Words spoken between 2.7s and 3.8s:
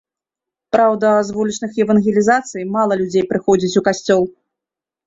мала людзей прыходзіць